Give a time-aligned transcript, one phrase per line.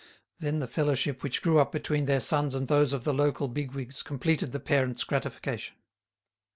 [0.39, 3.73] Then the fellowship which grew up between their sons and those of the local big
[3.73, 5.75] wigs completed the parents' gratification.